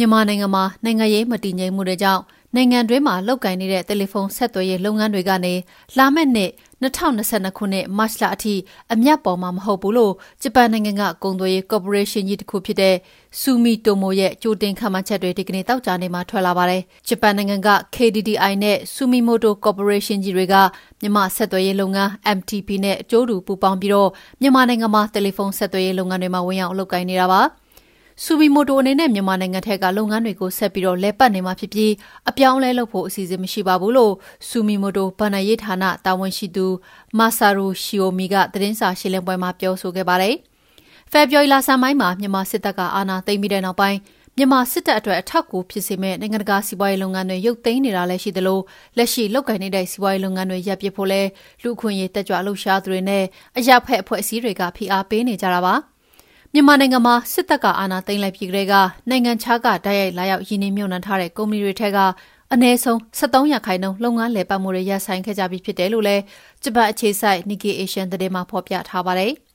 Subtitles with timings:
[0.00, 2.22] မြန်မာနိုင်ငံမှာနိုင်ငံရေးမတည်ငြိမ်မှုတွေကြောင့်
[2.54, 5.54] နိုင်ငံတွင်းမှာလုပ်ကိုင်နေတဲ့တယ်လီဖုန်းဆက်သွယ်ရေးလုပ်ငန်းတွေကနေ
[5.98, 6.50] လာမယ့်နှစ်
[6.82, 8.54] ၂၀၂၂ခုနှစ်မတ်လအထိ
[8.92, 12.94] အမြတ်ပေါ်မှာမဟုတ်ဘူးလို့ဂျပန်နိုင်ငံကကုန်သွယ်ရေးကော်ပိုရေးရှင်းကြီးတစ်ခုဖြစ်တဲ့
[13.40, 20.54] ဆူမီတိုမိုရဲ့ကြိုတင်ခန့်မှန်းချက်တွေဒီကနေ့သောကြာနေ့မှာထွက်လာပါတယ်။ဂျပန်နိုင်ငံက KDDI နဲ့ဆူမီမိုတိုကော်ပိုရေးရှင်းကြီးတွေက
[21.00, 24.10] မြန်မာဆက်သွယ်ရေးလုပ်ငန်း MTP နဲ့အကျိုးတူပူးပေါင်းပြီးတော့
[24.40, 27.42] မြန်မာနိုင်ငံမှာတယ်လီဖုန်းဆက်သွယ်ရေးလုပ်ငန်းတွေမှာဝင်ရောက်လုပ်ကိုင်နေတာပါ။
[28.24, 31.92] ဆူဘီမိုတိုအနေနဲ့မြန်မာနိုင်ငံထက်ကလုပ်ငန်းတွေကိုဆက်ပြီးတော့လဲပတ်နေမှာဖြစ်ပြီး
[32.30, 34.14] အပြောင်းအလဲလုပ်ဖို့အစီအစဉ်မရှိပါဘူးလို့
[34.48, 36.66] ဆူမီမိုတိုဗန်နာရေးဌာနတာဝန်ရှိသူ
[37.18, 40.34] မာဆာရူရှီယိုမီကသတင်းစာရှင်းလင်းပွဲမှာပြောဆိုခဲ့ပါတယ်။
[41.12, 43.98] ဖေဖော်ဝါရီလဆန်းပိုင်းမှာမြန်မာစစ်တပ်ကအာဏာသိမ်းပြီးတဲ့နောက်ပိုင်း
[44.36, 48.58] မြန်မာစစ်တပ်အတွက်အထောက်အကူဖြစ်စေမဲ့နိုင်ငံတကာစီးပွားရေးလုပ်ငန်းတွေရုပ်သိမ်းနေတာလည်းရှိသလို
[48.96, 51.22] လက်ရှိလုပ်ကိုင်နေတဲ့စီးပွားရေးလုပ်ငန်းတွေရပ်ပစ်ဖို့လဲ
[51.62, 53.24] လူခွင့်ရေးတက်ကြွလှုပ်ရှားသူတွေနဲ့
[53.58, 55.76] အရာဖက်အဖွဲ့အစည်းတွေကဖိအားပေးနေကြတာပါ။
[56.54, 58.74] မြန်မာနိုင်ငံမှာစစ်တပ်ကအာဏာသိမ်းလိုက်ပြီးကတည်းက
[59.10, 61.98] နိုင်ငံခြားကတိုက်ရိုက်လာရောက်ရင်းနှီးမြှုပ်နှံထားတဲ့ကုမ္ပဏီတွေထက်က
[62.52, 66.22] အနည်းဆုံး73ရာခိုင်နှုန်းလုပ်ငန်းလည်ပတ်မှုတွေရပ်ဆိုင်းခဲ့ကြပြီးဖြစ်တယ်လို့လည်း
[66.62, 69.32] ဂျပန်အခြေစိုက် Nikkei Asian သတင်းမှာဖော်ပြထားပါတယ်။